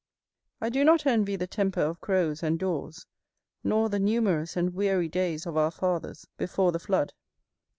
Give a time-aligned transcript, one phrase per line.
[0.59, 3.05] I do not envy the temper of crows and daws,
[3.63, 7.13] nor the numerous and weary days of our fathers before the flood.